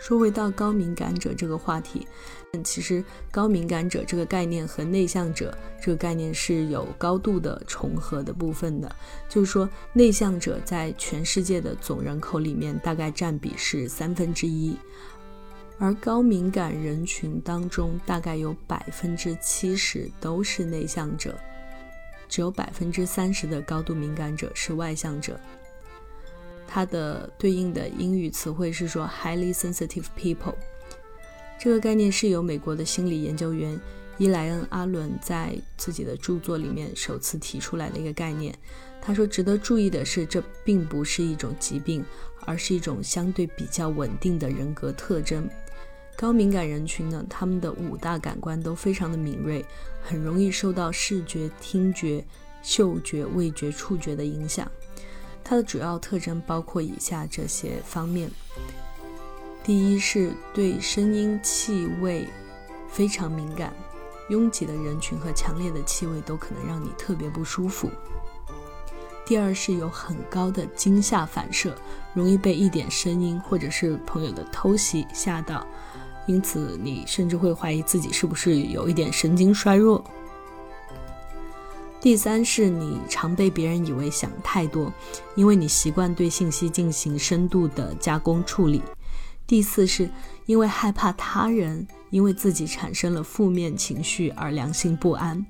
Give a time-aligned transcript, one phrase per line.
[0.00, 2.06] 说回到高敏感者这个话题，
[2.52, 8.90] 嗯其实高敏感者这个概念和内向者这个概念是有高度的重合的部分的。
[9.28, 14.74] 就是说，内向者在全世界的总人口里面大概占比是三分之一，
[15.78, 21.38] 而高敏感人群当中大概有百分之七十都是内向者，
[22.26, 25.38] 只有百分之三十的高度敏感者是外向者。
[26.72, 30.54] 它的对应的英语词汇是说 highly sensitive people，
[31.58, 33.76] 这个概念是由美国的心理研究员
[34.18, 38.56] 伊莱恩·阿伦在自己的著作里面首次提出来的一个概念。
[39.02, 42.04] 他说，值得注意的是，这并不是一种疾病，
[42.46, 45.48] 而是一种相对比较稳定的人格特征。
[46.16, 49.64] 高敏感人群呢，他们的五大感官都非常的敏锐，
[50.02, 52.24] 很容易受到视觉、听觉、
[52.62, 54.70] 嗅觉、味觉、触觉的影响。
[55.42, 58.30] 它的主要特征包括以下这些方面：
[59.64, 62.26] 第一是对声音、气味
[62.88, 63.72] 非常敏感，
[64.28, 67.88] 拥挤的人群和强烈的气味都可能让你特别不舒服；
[69.26, 71.76] 第二是有很高的惊吓反射，
[72.14, 75.66] 容易被一点声音或者是朋友的偷袭吓到，
[76.26, 80.04] 因此你甚至会怀疑自己是不是有一点神经衰弱。
[82.00, 84.90] 第三是你常被别人以为想太多，
[85.34, 88.82] 因为你习惯对信息进行深度的加工处理。
[89.46, 90.08] 第四是
[90.46, 95.44] 因为害怕他人因为自己产生了负面情绪而良心不安。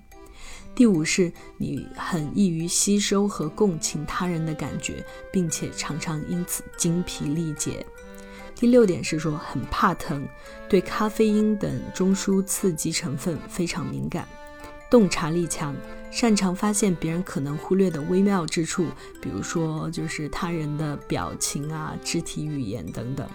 [0.74, 7.86] 第五是你很易于吸收和共情他人的感觉，并且常常因此精疲力竭。
[8.56, 10.26] 第六点是说很怕疼，
[10.68, 14.26] 对咖啡因等中枢刺激成分非常敏感。
[14.90, 15.74] 洞察力强，
[16.10, 18.86] 擅长发现别人可能忽略的微妙之处，
[19.22, 23.28] 比如说就是他人的表情啊、肢体语言等等。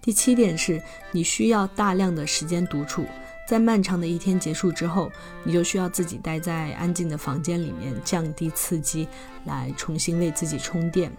[0.00, 0.82] 第七点是
[1.12, 3.04] 你需要大量的时间独处，
[3.46, 5.12] 在漫长的一天结束之后，
[5.44, 9.06] 你就需要自己待在安静的房间里面，降低刺激，
[9.44, 11.12] 来重新为自己充电，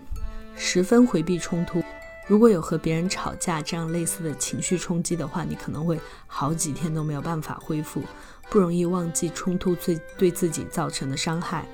[0.56, 1.84] 十分回避冲突。
[2.28, 8.04] 如果有和别人吵架这样类似的情绪冲击的话，你可能会好几天都没有办法恢复。
[8.50, 11.66] 不容易忘记冲突最对自己造成的伤害。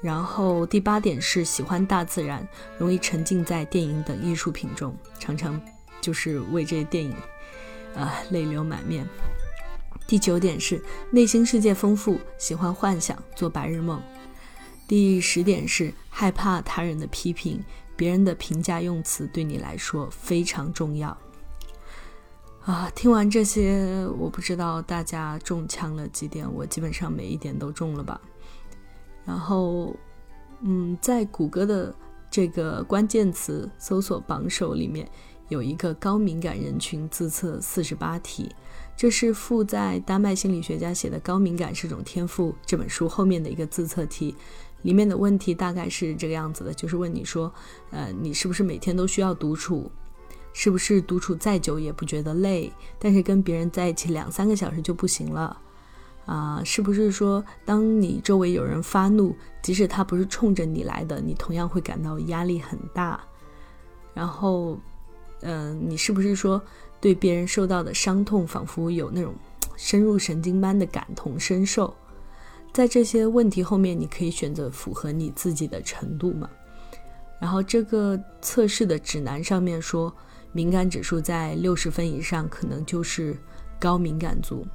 [0.00, 2.46] 然后第八点是喜欢大自然，
[2.78, 5.60] 容易沉浸在电影等艺术品中，常常
[6.00, 7.12] 就是为这些电影，
[7.94, 9.04] 呃，泪流满面。
[10.06, 14.00] 第九点是内心世界丰富，喜欢幻想，做白日梦。
[14.86, 17.62] 第十点是害怕他人的批评，
[17.98, 21.18] 别人的评价用词对你来说非常重要。
[22.64, 28.20] 啊，听完这些，我不知道大家中枪了几点，我基本上每一点都中了吧。
[29.24, 29.96] 然后，
[30.60, 31.92] 嗯，在谷歌的
[32.30, 35.10] 这个关键词搜索榜首里面，
[35.48, 38.54] 有一个高敏感人群自测四十八题，
[38.96, 44.36] 这是附在丹麦心理学家写的《高敏感是种天赋》这本书后面的一个自测题。
[44.82, 47.52] 里面的问题大概是这个样子的，就是问你说，
[47.90, 49.90] 呃，你是不是每天都需要独处？
[50.54, 55.56] 是不是独处再久也不觉得累，但是跟别人在一起两三个小时就不行了？
[56.26, 63.20] 啊，是不是说当你周围有人发怒，即使他不是冲着你来的，你同样会感到压力很大？
[64.14, 64.78] 然后，
[65.42, 66.60] 嗯，你是不是说
[67.00, 69.32] 对别人受到的伤痛仿佛有那种
[69.76, 71.94] 深入神经般的感同身受？
[72.78, 76.48] 在这些问题后面，你可以选择符合你自己的程度嘛？
[77.40, 80.14] 然后这个测试的指南上面说。
[80.50, 83.36] 敏感指数在六十分以上，可能就是
[83.78, 84.66] 高敏感族。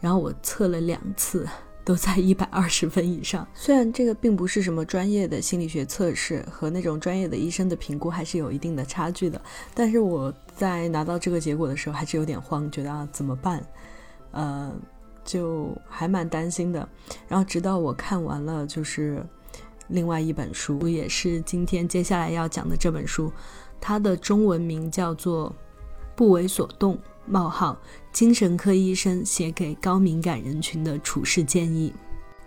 [0.00, 1.46] 然后我测了两次，
[1.84, 3.46] 都在一百二十分以上。
[3.52, 9.40] 虽然这个并不是什么专业的心理学测试，和那种专业的医生的评估还是有一定的差距的。
[9.74, 13.62] 但是我在拿到这个结果的时候，还是有点慌，觉得啊怎么办？
[14.30, 14.74] 呃，
[15.28, 16.88] 就还蛮担心的。
[17.28, 19.22] 然后直到我看完了，就是
[19.88, 23.30] 另外一本书，也是今天接下来要讲的这本书。
[23.78, 25.50] 它的中文名叫做
[26.16, 27.78] 《不为所动：冒号
[28.10, 31.92] 精神科医生写给高敏感人群的处事建议》。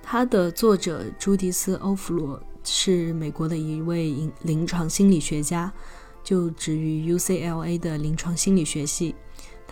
[0.02, 5.72] 它的作者朱迪斯·欧弗罗是美国的一位临床心理学家，
[6.24, 9.16] 就职于 UCLA 的临床心理学系。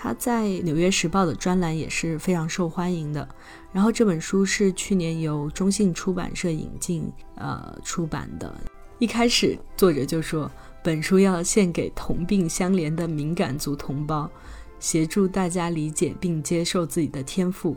[0.01, 3.27] 他在《纽约时报》的专栏也是非常受欢迎的。
[3.73, 8.55] 然后这本书是去年由中信出版社引进，呃，出版的。
[8.97, 10.49] 一开始作者就说。
[10.81, 14.31] 本书要献给同病相怜的敏感族同胞，
[14.79, 17.75] 协助大家理解并接受自己的天赋。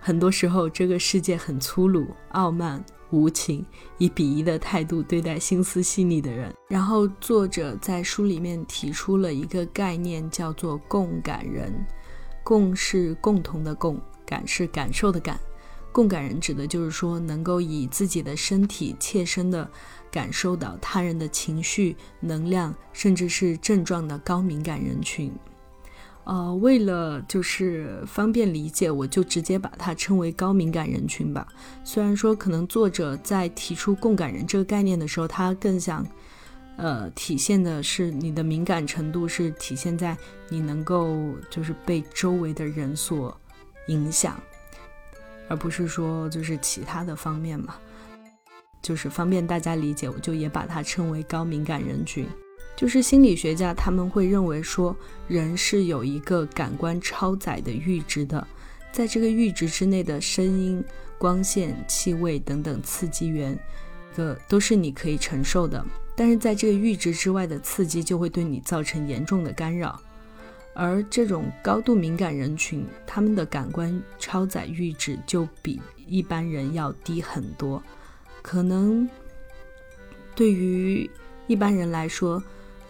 [0.00, 3.64] 很多时候，这个世界很粗鲁、傲慢、无情，
[3.98, 6.52] 以鄙夷的态度对待心思细腻的人。
[6.68, 11.72] 然后作者在书里面提出了一个概念，叫做“共感人”。
[12.42, 15.38] 共是共同的共，感是感受的感。
[15.92, 19.68] 共感人指的就是说，能够以自己的身体切身的
[20.10, 25.32] 感受到他人的情绪、能量，甚至是症状的高敏感人群。
[26.30, 31.44] 呃，为了就是方便理解，我就直接把它称为高敏感人群吧。
[31.82, 36.06] 虽然说可能作者在提出共感人这个概念的时候，他更想，
[36.76, 40.16] 呃，体现的是你的敏感程度是体现在
[40.48, 41.16] 你能够
[41.50, 43.36] 就是被周围的人所
[43.88, 44.40] 影响，
[45.48, 47.74] 而不是说就是其他的方面嘛。
[48.80, 52.24] 就是方便大家理解，我就也把它称为高敏感人群。
[52.80, 54.96] 就是心理学家他们会认为说，
[55.28, 58.48] 人是有一个感官超载的阈值的，
[58.90, 60.82] 在这个阈值之内的声音、
[61.18, 63.54] 光线、气味等等刺激源，
[64.16, 65.84] 个都是你可以承受的。
[66.16, 70.00] 但是在这个阈值之外的刺激就会对你造成严重的干扰。
[70.72, 77.82] 而这种高度敏感人群，他们的感官超载阈值就比一般人要低很多。
[78.40, 79.06] 可能
[80.34, 81.10] 对于
[81.46, 82.42] 一般人来说，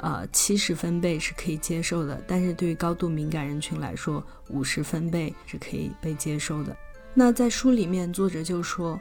[0.02, 6.74] 呃，七十分贝是可以接受的，但是对于高度敏感人群来说，五十分贝是可以被接受的。
[7.12, 8.98] 那在书里面，作者就说，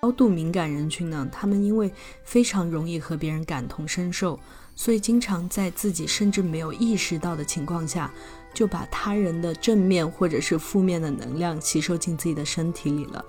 [0.00, 1.92] 高度敏感人群呢，他们因为
[2.24, 4.40] 非常容易和别人感同身受，
[4.74, 8.10] 所以经常在自己甚至没有意识到的情况下，
[8.54, 13.22] 就把他人的正面或者是负面的能量吸收进自己的身体里了。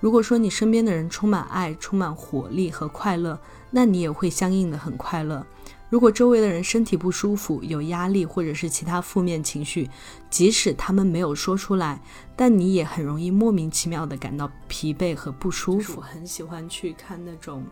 [0.00, 3.38] 如果说你身边的人充满爱、充满活力和快乐，
[3.70, 5.44] 那你也会相应的很快乐。
[5.90, 9.88] 如果周围的人身体不舒服、有压力或者是其他负面情绪，
[10.28, 12.02] 即使他们没有说出来，
[12.34, 15.94] 但你也很容易莫名其妙的感到疲惫和不舒服。
[15.98, 17.64] 我很喜欢去看那种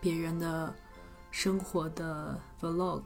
[0.00, 0.74] 别人的
[1.30, 3.02] 生活的 vlog，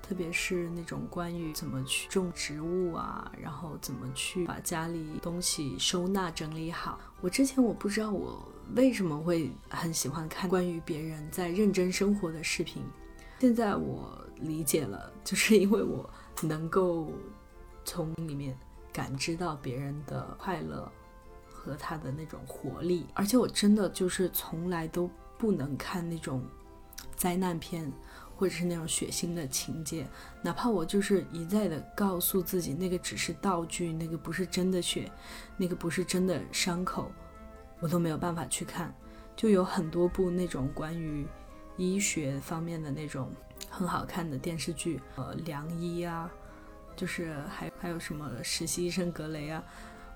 [0.00, 7.00] 特别是那种关于怎么去种植物啊，然后怎么去把家里东西收纳整理好。
[7.20, 8.46] 我之前我不知道我
[8.76, 12.84] 为什么会很喜欢看关于别人在认真生活的视频。
[13.40, 16.08] 现在我理解了，就是因为我
[16.42, 17.12] 能够
[17.84, 18.56] 从里面
[18.92, 20.90] 感知到别人的快乐
[21.48, 25.08] 和他的那种活力，而且我真的就是从来都
[25.38, 26.42] 不能看那种
[27.14, 27.92] 灾难片
[28.34, 30.04] 或者是那种血腥的情节，
[30.42, 35.10] 哪怕我就是一再的告诉自己那个只是道具，那个不是真的血，
[35.56, 37.10] 那个不是真的伤口，
[37.78, 38.92] 我都没有办法去看。
[39.36, 41.24] 就有很多部那种关于。
[41.78, 43.30] 医学方面的那种
[43.70, 46.30] 很好看的电视剧，呃，良医啊，
[46.96, 49.62] 就是还还有什么实习医生格雷啊，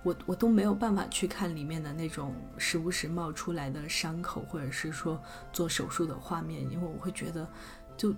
[0.03, 5.20] 我我都没有办法去看里面的那种时不时冒出来的伤口，或者是说
[5.53, 7.49] 做手术的画面，因为我会觉得
[7.97, 8.14] 就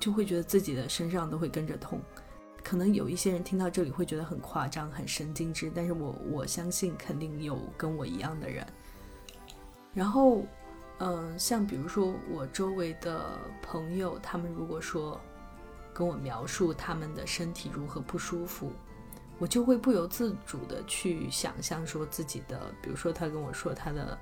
[0.00, 2.00] 就会觉得自己的身上都会跟着痛。
[2.62, 8.66] 可能有一些人听到这里会觉得很夸张、很神经质，但是我我相信肯定有跟我一样的人。
[9.92, 10.44] 然后。
[10.98, 15.20] 嗯，像比如说我周围的朋友，他们如果说
[15.92, 18.72] 跟我描述他们的身体如何不舒服，
[19.38, 24.16] 我就会不由自主的去想象说自己的，比如说他跟我说他的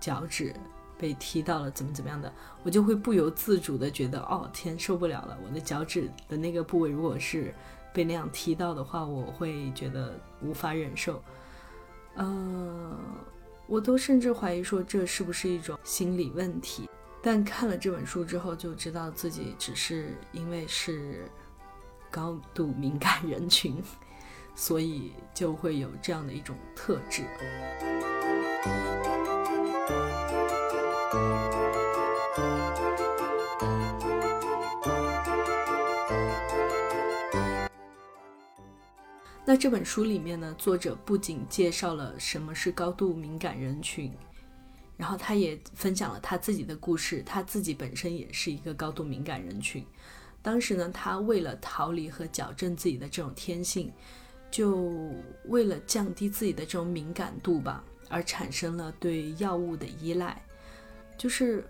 [0.00, 0.52] 脚趾
[0.98, 2.30] 被踢到了怎么怎么样的，
[2.64, 7.54] 我就会不由自主的觉得，哦天，受不了了，我的脚趾的那个部位如果是
[7.92, 11.22] 被那样踢到的话，我会觉得无法忍受。
[12.16, 12.98] 嗯。
[13.66, 16.88] 我都甚至怀疑说这是不是一种心理问题，
[17.22, 21.24] 但看了这本书之后就知道自己只是因为是
[22.10, 23.82] 高度敏感人群，
[24.54, 27.22] 所以就会有这样的一种特质。
[39.54, 44.12] 在这本书里面呢，作者不仅介绍了什么是高度敏感人群，
[44.96, 47.22] 然后他也分享了他自己的故事。
[47.24, 49.86] 他自己本身也是一个高度敏感人群。
[50.42, 53.92] 当时呢，他为了逃离和矫正自己的这种天性，
[54.50, 54.92] 就
[55.44, 60.42] 为了降低自己的这种敏感度吧，而产生了对药物的依赖。
[61.16, 61.64] 就是，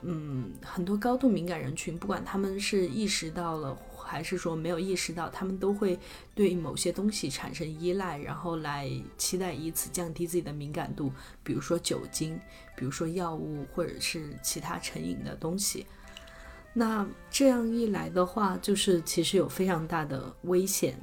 [0.00, 3.78] 嗯，很多高度敏感人群，不管他们是意识到了。
[4.08, 5.98] 还是说没有意识到，他们都会
[6.34, 11.12] 对某些东西产生依赖，然后来期待以此降低自己的敏感度，
[11.42, 12.40] 比如说酒精，
[12.74, 15.86] 比如说药物，或者是其他成瘾的东西。
[16.72, 20.98] 那这样一来的话，就是其实有非常大的危险。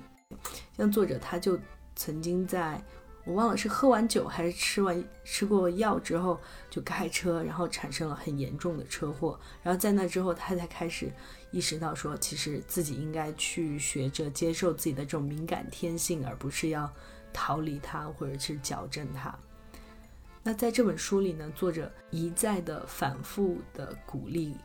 [0.75, 1.59] 像作者他就
[1.95, 2.81] 曾经在
[3.25, 6.39] 我忘了是喝完酒还是吃完吃过药之后
[6.69, 9.39] 就开车，然后产生了很严重的车祸。
[9.63, 11.11] 然后在那之后，他才开始
[11.49, 16.87] 意识到说，其实自己应该去学着接受自己的这种敏感天性，而不是要
[17.33, 19.35] 逃离它或者是矫正它。
[20.43, 24.55] 那在这本书里呢，作者一再的反复的鼓励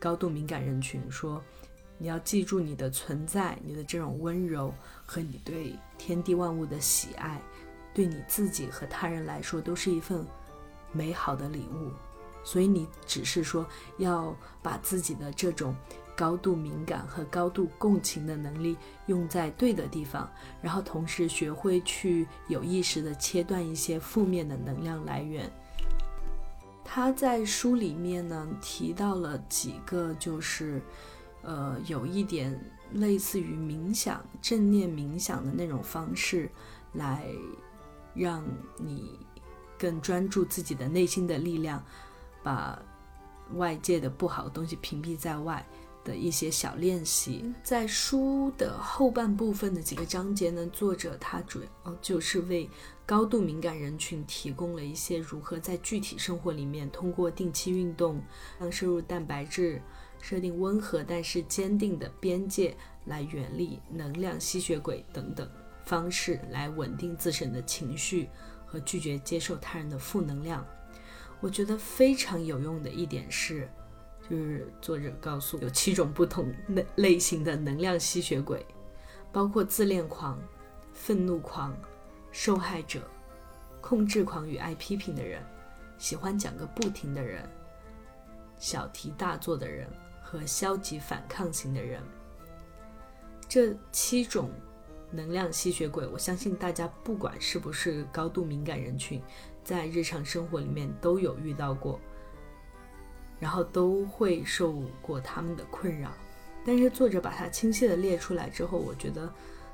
[0.00, 1.44] 高度敏感人群说，
[1.98, 4.72] 你要记住你的存在，你的这种温柔
[5.04, 7.38] 和你对天地万物的喜爱。
[7.96, 10.22] 对你自己和他人来说都是一份
[10.92, 11.90] 美好的礼物，
[12.44, 15.74] 所以你只是说要把自己的这种
[16.14, 18.76] 高度敏感和高度共情的能力
[19.06, 25.50] 用在对的地方，然后同时学会去有意识的切断一些负面的能量来源。
[26.84, 30.82] 他在书里面呢提到了几个，就是
[31.40, 32.62] 呃有一点
[32.92, 36.50] 类似于冥想、正念冥想的那种方式
[36.92, 37.26] 来。
[38.16, 38.44] 让
[38.78, 39.18] 你
[39.78, 41.84] 更专注自己的内心的力量，
[42.42, 42.80] 把
[43.54, 45.64] 外界的不好的东西屏蔽在外
[46.02, 52.68] 的一些小练习，在书的后半部分的几个章节呢，作者他主要就是为
[53.04, 58.22] 高度敏感人群提供了一些如何在具体生活里面通过定期运动、
[58.58, 59.82] 让摄入蛋白质、
[60.20, 65.48] 设定温和但是坚定的边界来远离能量吸血鬼等等。
[65.86, 68.28] 方式来稳定自身的情绪
[68.66, 70.66] 和拒绝接受他人的负能量。
[71.40, 73.68] 我觉得非常有用的一点是，
[74.28, 78.66] 就是作者告诉有七种不同类类型的能量吸血鬼，
[79.30, 80.42] 包括自恋狂、
[80.92, 81.76] 愤怒狂、
[82.32, 83.08] 受害者、
[83.80, 85.40] 控制狂与爱批评的人、
[85.98, 87.48] 喜欢讲个不停的人、
[88.58, 89.88] 小题大做的人
[90.20, 92.02] 和消极反抗型的人。
[93.48, 94.50] 这七种。
[95.10, 99.22] 能量吸血鬼，我相信大家不管是不是高度敏感人群，
[99.62, 102.00] 在日常生活里面都有遇到过，
[103.38, 106.12] 然后都会受过他们的困扰。
[106.64, 109.32] 但是作者把它清晰的列出来之后，我觉得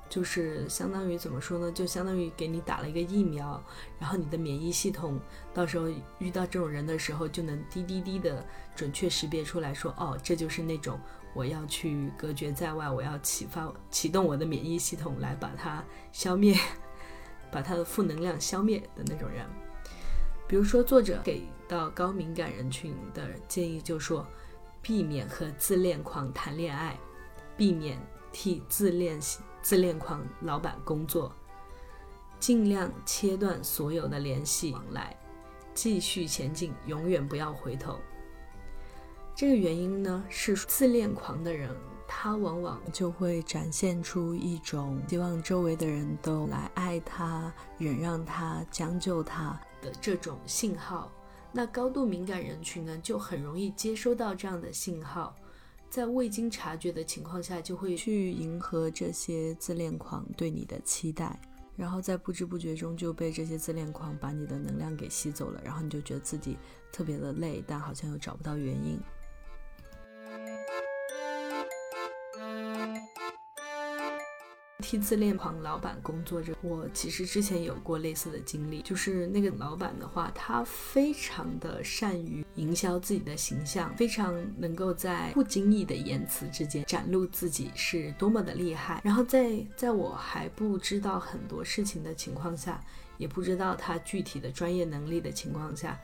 [0.09, 1.73] 就是相当于怎么说呢？
[1.73, 3.59] 就相当于给你打了一个疫苗，
[3.99, 5.19] 然后你的免疫系统
[5.55, 8.47] 到时候遇到这种人的时候，就能滴滴滴的
[8.77, 11.01] 准确识别出来说，哦，这就是那种。
[11.35, 16.55] 我要去隔绝在外，我要启发启动我的免疫系统来把它消灭，
[17.51, 19.47] 把它的负能量消灭的那种人。
[20.47, 24.27] 比如说，作者给到高敏感人群的建议就说：
[24.83, 26.99] 避免和自恋狂谈恋爱，
[27.57, 27.99] 避免
[28.33, 29.19] 替自恋
[29.63, 31.33] 自恋狂老板工作，
[32.39, 35.17] 尽量切断所有的联系往来，
[35.73, 37.99] 继续前进，永远不要回头。
[39.35, 41.75] 这个原因呢，是自恋狂的人，
[42.07, 51.11] 他往往就会展现出一种希望周围的人都来爱他、忍让他、将就他的这种信号。
[51.51, 55.35] 那高度敏感人群呢，就很容易接收到这样的信号，
[55.91, 61.41] 在未经察觉的情况下，就会去迎合这些自恋狂对你的期待，
[61.75, 66.57] 然后在不知不觉中就被这些自恋狂把你的能量给吸走了，然后你就觉得自己
[66.93, 69.01] 特别的累，但好像又找不到原因。
[74.83, 89.01] 替自恋狂老板工作着，我其实之前有过类似的经历，就是那个老板的话，他非常的善于营销自己的形象，非常能够在不经意的言辞之间展露自己是多么的厉害。
[89.05, 92.85] 然后在在我还不知道很多事情的情况下，
[93.17, 95.97] 也不知道他具体的专业能力的情况下，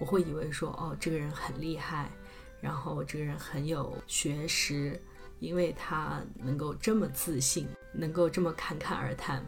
[0.00, 2.10] 我会以为说，哦，这个人很厉害，
[2.60, 5.00] 然后这个人很有学识。
[5.38, 9.44] 因为他能够这么自信，能够这么侃侃而谈，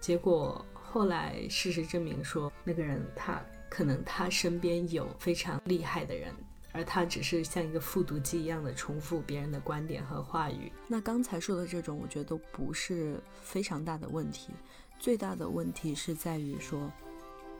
[0.00, 6.34] 结果后来事实证明说，那个人他可能他身边有非常厉害的人，
[6.72, 10.72] 而他只是像一个复读机一样的重复别人的观点和话语。
[10.88, 14.52] 那刚才说的这种，我觉得都不是非常大的问题，
[14.98, 16.90] 最大的问题是在于说，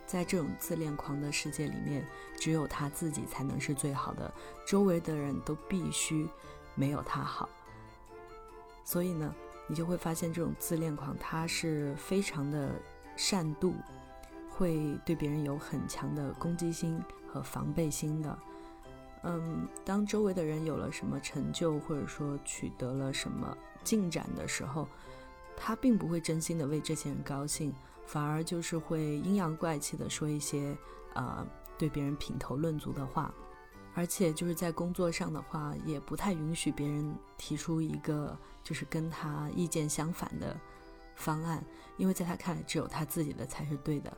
[0.06, 2.06] 在这种自恋狂的世界里面，
[2.38, 4.32] 只有他自己才能是最好的，
[4.66, 6.28] 周围的人都必须
[6.74, 7.48] 没有他好。
[8.84, 9.34] 所以呢，
[9.66, 12.70] 你就会发现这种自恋狂，他是非常的
[13.16, 13.72] 善妒，
[14.48, 18.38] 会对别人有很强的攻击心和防备心的。
[19.22, 24.86] 嗯，当周围的人有了什么成就，或者说取得了什么进展的时候，
[25.56, 27.74] 他并不会真心的为这些人高兴，
[28.06, 30.76] 反而就是会阴阳怪气的说一些
[31.14, 31.44] 呃
[31.76, 33.34] 对别人品头论足的话。
[33.96, 40.54] 而且就是在工作上的话，也不太允许别人提出一个就是跟他意见相反的
[41.14, 41.64] 方案，
[41.96, 44.14] 因为在他看来，只有他自己的才是对的。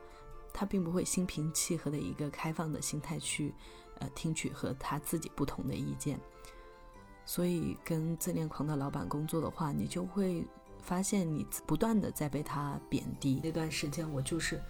[0.51, 3.53] 他并不会心平气和的一个开放的心态去，
[3.99, 6.19] 呃，听取和他自己不同的意见。
[7.23, 10.45] 所以，跟自恋狂的老板工作的话，你就会
[10.81, 13.39] 发现你不断的在被他贬低。
[13.41, 14.61] 那段时间，我就是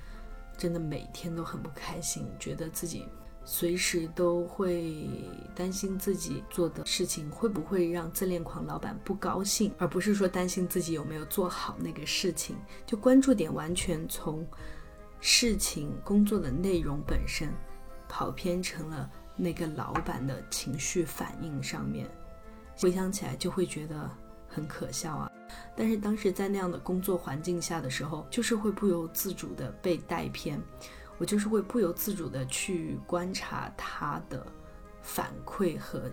[0.55, 3.07] 真的每天都很不开心，觉得自己
[3.51, 5.09] 随时都会
[5.55, 12.55] 担心自己做的事情会不会让自恋狂老板不高兴，而不是说担心自己有没有做好那个事情。
[12.85, 14.47] 就关注点完全从。
[15.21, 17.49] 事情工作的内容本身，
[18.07, 22.09] 跑偏成了那个老板的情绪反应上面，
[22.79, 24.09] 回想起来就会觉得
[24.47, 25.29] 很可笑啊。
[25.75, 30.61] 但是当时在那样的工作环境下的时候，就是会不由自主的被带偏，
[31.19, 34.47] 我就是会不由自主的去观察他的
[35.01, 36.09] 反馈和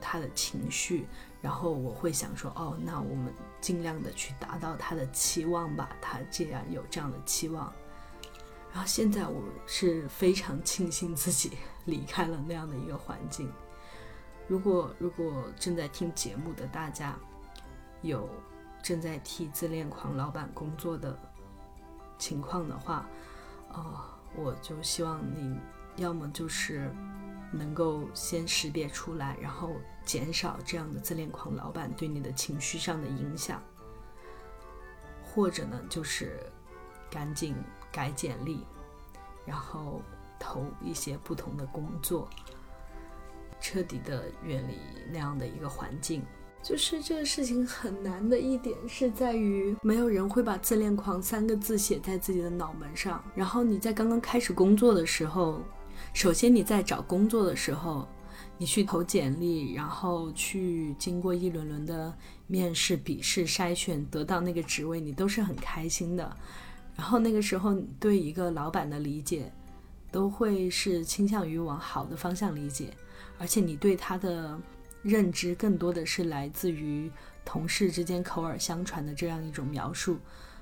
[0.00, 1.08] 他的情绪，
[1.40, 5.88] 然后我会想说，哦，那我们尽量的去达到他的期望吧。
[6.00, 7.72] 他既然有这样的期望。
[8.72, 11.52] 然后现在我是非常庆幸自己
[11.84, 13.52] 离开了那样的一个环境。
[14.48, 17.16] 如果如果正在听节目的大家
[18.02, 18.28] 有
[18.82, 21.18] 正在替自恋狂老板工作的
[22.18, 23.06] 情况的话，
[23.68, 25.58] 呃，我就希望你
[25.96, 26.90] 要么就是
[27.50, 33.62] 能够先识别出来，然后减少这样的自恋狂老板对你的情绪上的影响，
[35.22, 36.38] 或者呢就是
[37.10, 37.54] 赶紧。
[37.94, 38.64] 改简历，
[39.44, 40.00] 然后
[40.40, 42.26] 投一些不同的工作，
[43.60, 44.78] 彻底的远离
[45.10, 46.24] 那样的一个环境。
[46.62, 53.22] 就是这个事情很难的一点是在于，没有人会把“自恋狂”三个字写在自己的脑门上。
[53.34, 55.60] 然后你在刚刚开始工作的时候，
[56.12, 58.06] 首先你在找工作的时候，
[58.56, 62.14] 你去投简历，然后去经过一轮轮的
[62.46, 66.36] 面试、笔试、筛选，得到那个职位，你都是很开心的。
[66.94, 69.52] 然后那个时候，对一个老板的理解，
[70.12, 72.90] 都会是倾向于往好的方向理解，
[73.38, 74.56] 而且你对他的
[75.02, 77.10] 认知更多的是来自于
[77.44, 80.18] 同事之间口耳相传的这样一种描述，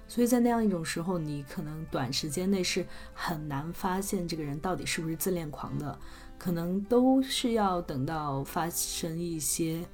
[0.09, 5.98] 所以在那样一种时候，你可能短时间内是很难发现这个人到底是不是自恋狂的，
[6.38, 9.85] 可能都是要等到发生一些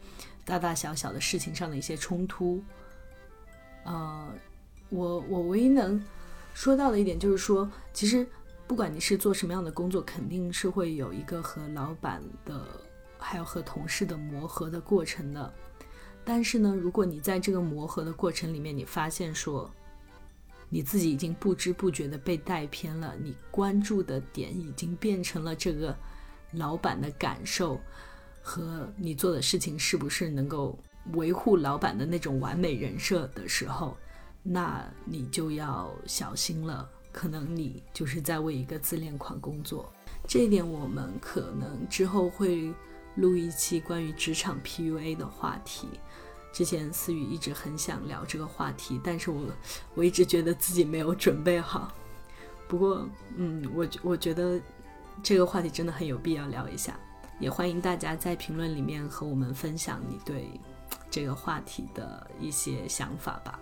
[0.45, 2.63] 大大小小的事情上的一些冲突。
[3.85, 4.33] 呃，
[4.89, 6.03] 我我唯一能。
[6.55, 8.27] 说到的一点就是说，其实
[8.67, 12.67] 不管你是做什么样的工作，肯定是会有一个和老板的，
[13.19, 15.53] 还有和同事的磨合的过程的。
[16.25, 19.71] 但是呢，如果你在这个磨合的过程里面，你发现说，
[20.69, 25.97] 你自己已经不知不觉的被带偏了，你关注的点已经变成了这个
[26.53, 27.81] 老板的感受
[28.43, 30.77] 和你做的事情是不是能够
[31.13, 33.97] 维护老板的那种完美人设的时候。
[34.43, 39.93] 那你就要小心了，可能你就是在为一个自恋狂工作。
[40.27, 42.73] 这一点我们可能之后会
[43.17, 45.89] 录一期关于职场 PUA 的话题。
[46.53, 49.45] 之前思雨一直很想聊这个话题，但是我
[49.95, 51.93] 我一直觉得自己没有准备好。
[52.67, 54.59] 不过，嗯，我我觉得
[55.23, 56.99] 这个话题真的很有必要聊一下，
[57.39, 60.51] 也欢迎大家在评论里面和我们分享你对
[61.11, 63.61] 这个话题的一些想法吧。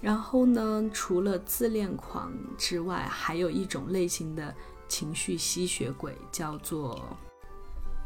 [0.00, 0.88] 然后呢？
[0.92, 4.54] 除了自恋狂之外，还有一种类型的
[4.88, 7.16] 情绪吸血鬼，叫做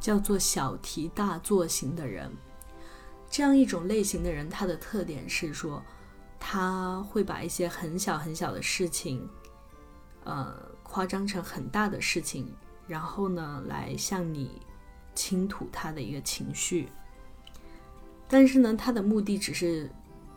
[0.01, 2.31] 叫做小题大做型的人。
[3.31, 5.83] 这样一种类型的人，他的特点是说，
[6.41, 9.29] 他会把一些很小很小的事情，
[10.25, 12.55] 呃，夸张成很大的事情，
[12.87, 14.61] 然后呢，来向你。
[15.15, 16.89] 倾吐他的一个情绪，
[18.27, 19.93] 但是呢，他的目的只是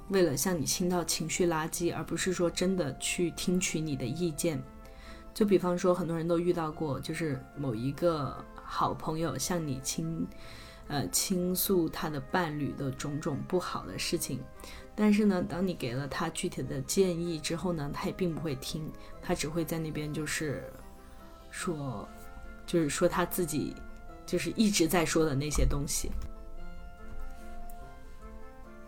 [0.10, 4.62] 为了向你倾倒情绪垃圾，而不是说真的去听取你的意见。
[5.34, 10.28] 就比方说，很多人都遇到过，就是某一个好朋友向你倾，
[10.88, 14.40] 呃，倾诉他的伴侣的种种不好的事情，
[14.96, 18.92] 但是呢，当你给了他具体的建议之后呢，他也并不会听，
[19.22, 20.64] 他只会在那边就是
[21.50, 22.08] 说，
[22.66, 23.74] 就是说他自己。
[24.28, 26.10] 就是一直在说的那些东西，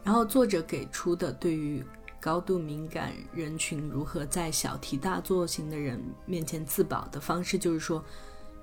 [0.08, 1.84] 然后作者给出的对于
[2.18, 8.02] 高度敏感人群如何在小题大做型的人面前自保的方式，就是说，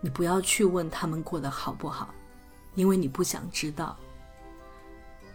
[0.01, 2.15] 你不要去问他们过得好不好，
[2.75, 3.95] 因为你不想知道。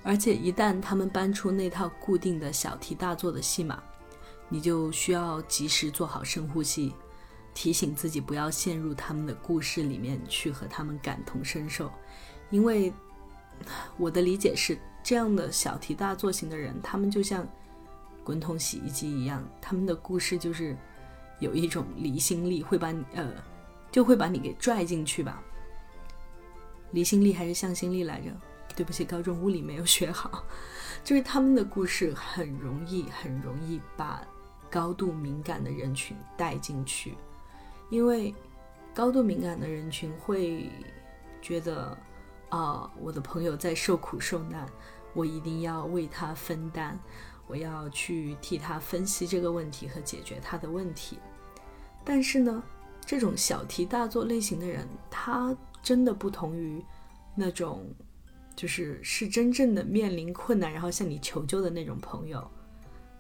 [0.02, 3.80] 而且一旦他们搬出那套固定的小题大做的戏码，
[4.50, 6.92] 你就需要及时做好深呼吸。
[7.54, 11.92] 提醒自己不要陷入他们的故事里面去和他们感同身受，
[12.50, 12.92] 因为
[13.96, 17.48] 我的理解是，这样的小题大做型的人，他们就像
[18.24, 20.76] 滚筒洗衣机一样，他们的故事就是
[21.40, 23.32] 有一种离心力，会把你呃，
[23.92, 25.42] 就会把你给拽进去吧。
[26.92, 28.32] 离心力还是向心力来着？
[28.76, 30.44] 对不起，高中物理没有学好。
[31.04, 34.22] 就是他们的故事很容易，很容易把
[34.70, 37.16] 高度敏感的人群带进去，
[37.90, 38.34] 因为
[38.94, 40.70] 高度敏感的人群会
[41.42, 41.98] 觉得
[42.50, 44.68] 啊，我的朋友在受苦受难，
[45.14, 47.00] 我一定要为他分担，
[47.48, 51.20] 我要去替他分析这个问题和解决他的问题。
[52.04, 52.64] 但是呢，
[53.06, 56.84] 这种小题大做类型的人，他真的不同于
[57.36, 57.86] 那种。
[58.56, 62.46] 就是是真正的面临困难，然后向你求救的那种朋友，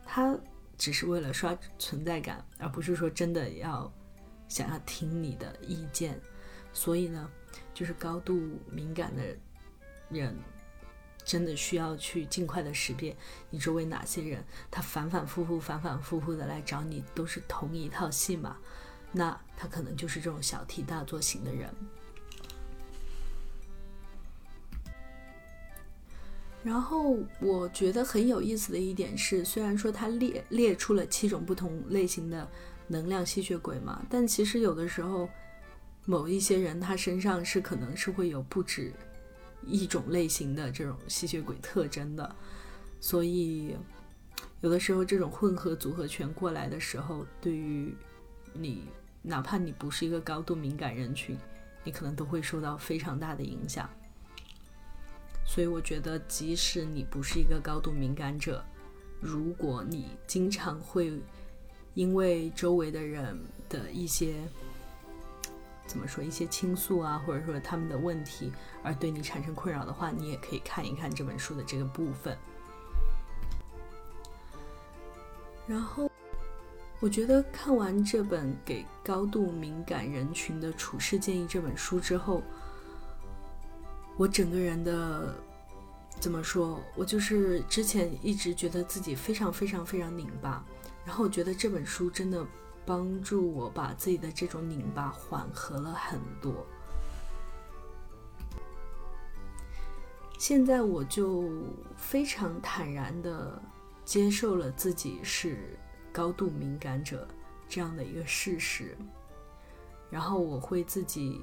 [0.03, 0.37] 他
[0.77, 3.89] 只是为了刷存在感，而不是说真的要
[4.49, 6.19] 想要听你的意见。
[6.73, 7.31] 所以呢，
[7.73, 9.23] 就是高度敏感的
[10.09, 10.35] 人，
[11.23, 13.15] 真的需要去尽快的识别
[13.49, 18.57] 你周围哪些人，他反反复复、反反复复的来找你，都是同一套戏码，
[19.11, 21.73] 那他可能就是这种小题大做型的人。
[26.61, 32.45] 然后我觉得很有意思的一点是，虽然说他列列出了七种不同类型的
[32.85, 35.29] 能量吸血鬼嘛，但其实有的时候，
[36.09, 38.91] 某一些人他身上是可能是会有不止
[39.63, 42.35] 一种类型的这种吸血鬼特征的，
[42.99, 43.75] 所以
[44.61, 47.93] 有的时候这种混合组合拳过来的时候，对于
[48.53, 48.85] 你，
[49.21, 51.37] 哪怕你不是一个高度敏感人群，
[51.83, 53.87] 你可能都会受到非常大的影响。
[55.45, 58.65] 所以我觉得，即使你不是一个高度敏感者，
[59.21, 61.21] 如果你经常会
[61.93, 64.33] 因为周围的人的一些
[65.89, 72.37] 怎么说一些倾诉啊，或者说他们的问题而对你产生困扰的话，你也可以看一看这本书的这个部分。
[75.65, 76.11] 然后，
[76.99, 82.43] 我觉得看完这本给高度敏感人群的处事建议这本书之后。
[84.15, 85.33] 我整个人的
[86.19, 86.77] 怎么说？
[86.93, 90.61] 我就是之前一直觉得自己非常非常非常拧巴，
[91.05, 92.45] 然后我觉得这本书真的
[92.85, 96.65] 帮助我把自己的这种拧巴缓和了很多。
[100.37, 101.49] 现在我就
[101.95, 103.61] 非常坦然的
[104.05, 105.77] 接受了自己是
[106.11, 107.27] 高度敏感者
[107.67, 108.97] 这样的一个事实，
[110.09, 111.41] 然后我会自己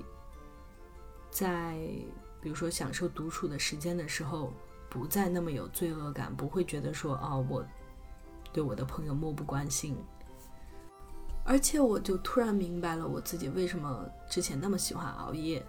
[1.31, 1.79] 在。
[2.39, 4.53] 比如说，享受独处的时间的时候，
[4.89, 7.67] 不再那么有罪恶感，不会觉得说，哦，我
[8.53, 9.97] 对我的朋友漠不关心。
[11.47, 15.65] 而且，我就突然明白了我自己为什么之前那么喜欢熬夜，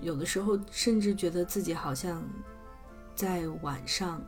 [0.00, 2.26] 有的时候甚至觉得自己好像
[3.14, 4.24] 在晚上，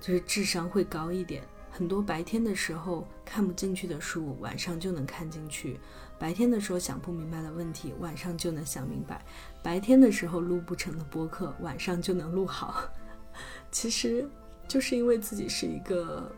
[0.00, 1.42] 就是智商会高一点。
[1.70, 5.78] 很多白天的时候看不进去的书，晚上就能看进去；
[6.18, 9.16] 白天的时候想不明白的问题，晚上就能想明白；
[9.62, 12.84] 白天的时候录不成的播客，晚上就能录好。
[13.72, 14.28] 其实
[14.68, 16.30] 就是因为自己是一个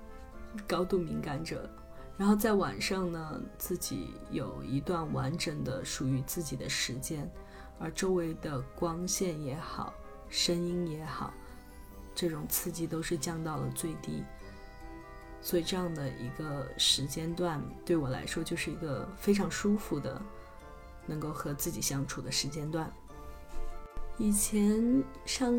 [0.69, 1.69] 高度敏感者，
[2.17, 7.29] 然后在晚上呢，自己有一段完整的属于自己的时间，
[7.79, 9.93] 而周围的光线也好，
[10.29, 11.35] 声音也好，
[12.15, 14.23] 这种刺激都是降到了最低。
[15.41, 20.23] 所以这样的一个时间段对我来说就是一个非常舒服的，
[21.07, 22.91] 能够和自己相处的时间段。
[24.17, 25.53] 以前上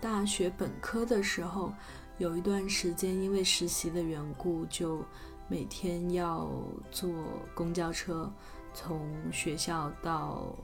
[0.00, 1.72] 大学本科的时候，
[2.18, 5.02] 有一段时间因为实习的缘故，就
[5.48, 6.50] 每天要
[6.90, 7.10] 坐
[7.54, 8.32] 公交车
[8.74, 10.54] 从学校到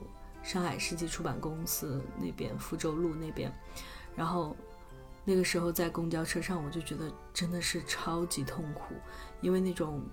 [0.41, 3.51] 上海世纪出版公司那边福州路那边，
[4.15, 4.55] 然后。
[5.25, 8.93] 那个时候在公交车上，我就觉得真的是超级痛苦，
[9.39, 10.03] 因为那种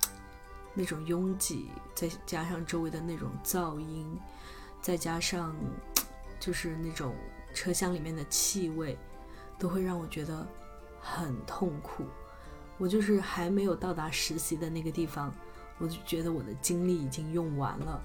[0.72, 4.18] 那种拥挤，再加上周围的那种噪音，
[4.80, 5.54] 再加上
[6.40, 7.14] 就是那种
[7.52, 8.98] 车厢里面的气味，
[9.58, 10.48] 都会让我觉得
[10.98, 12.06] 很痛苦。
[12.78, 15.34] 我就是还没有到达实习的那个地方，
[15.78, 18.02] 我就觉得我的精力已经用完了。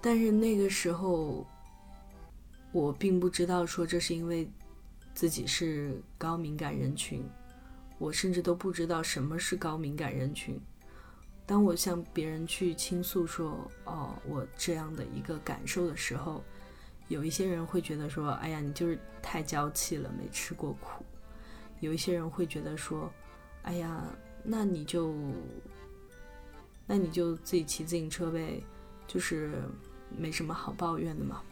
[0.00, 1.46] 但是那个时候。
[2.72, 4.46] 我并不知道说这是因为
[5.14, 7.26] 自己是高敏感人群，
[7.96, 10.60] 我甚至都不知道什么是高敏感人群。
[11.46, 16.44] 当我向别人去倾诉说“哦，我这样的一个感受”的时候，
[17.08, 21.04] 有一些人会觉得说：“哎呀，你就是太娇气了，没吃过苦。”
[21.80, 23.12] 有一些人会觉得说
[23.62, 24.02] ：“哎呀，
[24.42, 25.14] 那你就
[26.86, 28.62] 那你就自己骑自行车呗，
[29.06, 29.62] 就是
[30.16, 31.42] 没什么好抱怨的嘛。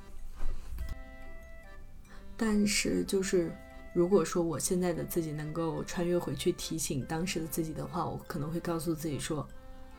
[2.37, 3.53] 但是就是
[3.95, 9.47] 如果说我现在的自己能够穿越回去提醒当时的自己的话，我可能会告诉自己说：“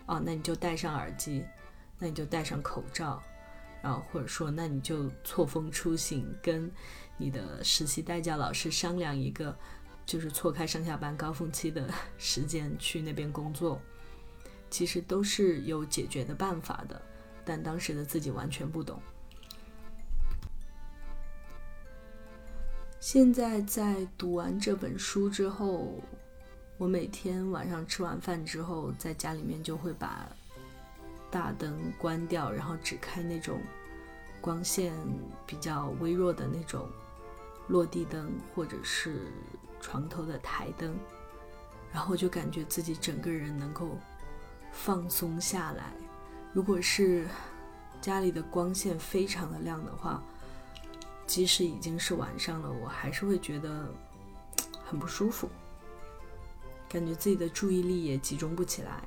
[0.07, 1.45] 哦，那你就戴上耳机，
[1.97, 3.23] 那你就戴上口罩，
[3.85, 6.69] 啊或者说那你就错峰出行，跟
[7.17, 9.55] 你的实习代教老师商量一个。”
[10.05, 13.81] 就是错开上下班高峰期的 时间去那边工作，
[14.69, 17.01] 其实都是有解决的办法的，
[17.43, 19.01] 但当时的自己完全不懂。
[22.99, 25.99] 现在在读完这本书之后，
[26.77, 30.29] 我每天晚上吃完饭之后，在家里面就会把
[31.35, 33.61] 大灯关掉，然后只开那种
[34.39, 34.93] 光线
[35.45, 36.87] 比较微弱的那种
[37.67, 39.33] 落地灯，或者是。
[39.81, 40.97] 床头的台灯，
[41.93, 43.99] 然后就感觉自己整个人能够
[44.71, 45.93] 放松下来。
[46.53, 47.27] 如果是
[48.01, 50.23] 家里的光线非常的亮的话，
[51.27, 53.93] 即使已经是晚上了，我还是会觉得
[54.83, 55.47] 很不舒服，
[56.89, 59.03] 感觉自己的注意力也集中不起来。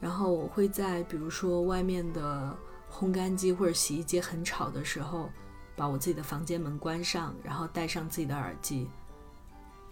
[0.00, 2.56] 然后我会在比如说外面的
[2.90, 5.30] 烘干机或者洗衣机很吵的时候，
[5.76, 8.88] 把我自己的房间门关上，然后戴上自己的耳机。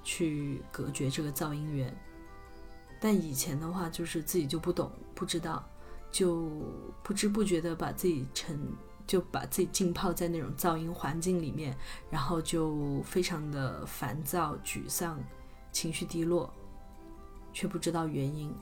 [0.04, 1.94] 去隔绝这个噪音源，
[2.98, 5.62] 但以前的话就是自己就不懂不知道，
[6.10, 6.48] 就
[7.02, 8.58] 不知不觉的把自己沉，
[9.06, 11.76] 就把自己浸泡在那种噪音环境里面，
[12.10, 15.22] 然后就非常的烦躁、沮丧、
[15.72, 16.50] 情绪低落，
[17.52, 18.54] 却不知道原因。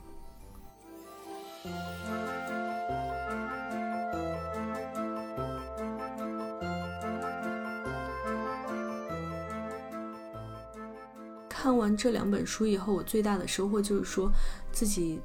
[11.49, 14.31] 看完这两本书以后，我最大的收获就是说，
[14.71, 15.19] 自己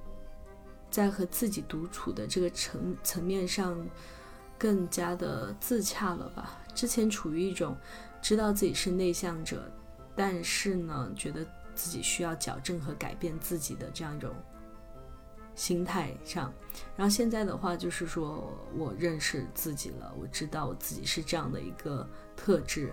[0.91, 3.79] 在和自己独处的这个层层面上，
[4.59, 6.59] 更加的自洽了吧。
[6.75, 7.77] 之前处于一种
[8.21, 9.71] 知道自己是内向者，
[10.17, 14.35] 但是呢，觉得自己需要矫正和改变自己的这样一种。
[15.55, 16.53] 心态上，
[16.97, 22.93] 然后现在的话就是说我认识自己了，我知道我自己是这样的一个特质，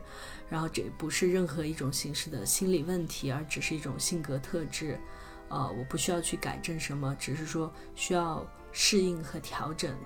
[0.49, 4.99] 然后这不是任何一种形式的心理问题，而只是一种性格特质，
[5.47, 9.97] 呃，我不需要去改正什么，只是说需要适应和调整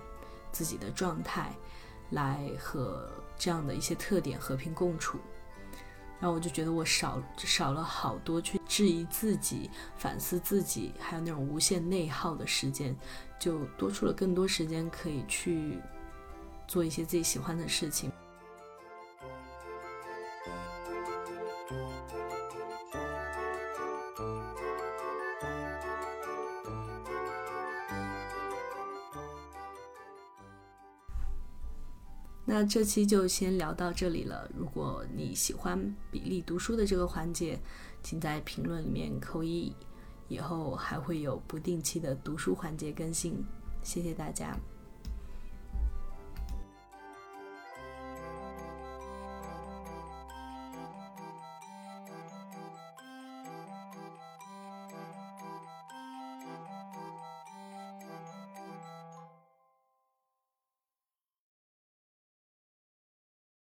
[0.52, 1.52] 自己的状态，
[2.12, 5.18] 来和这样的一些特点和平共处。
[6.20, 12.98] 然后我就觉得我少少了好多去质疑自己、反思自己，还有那种无限内耗的时间，
[13.40, 15.78] 就多出了更多时间可以去
[16.68, 18.12] 做一些自己喜欢的事情。
[32.46, 34.50] 那这期就先聊到这里了。
[34.56, 37.60] 如果你喜欢比利读书的这个环节，
[38.04, 39.74] 请在评论里面扣一，
[40.28, 43.44] 以后还会有不定期的读书环节更新。
[43.82, 44.56] 谢谢大家。